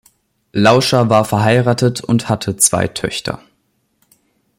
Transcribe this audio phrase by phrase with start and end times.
[0.51, 3.39] Lauscher war verheiratet und hatte zwei Töchter.